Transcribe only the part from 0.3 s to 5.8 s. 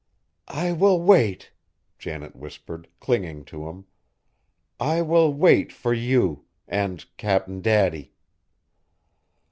"I will wait," Janet whispered, clinging to him, "I will wait